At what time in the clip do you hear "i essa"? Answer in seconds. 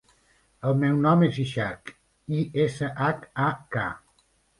2.37-2.89